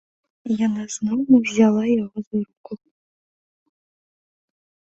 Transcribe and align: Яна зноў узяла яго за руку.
Яна 0.67 0.83
зноў 0.95 1.19
узяла 1.41 1.83
яго 1.91 2.17
за 2.29 2.39
руку. 2.47 2.73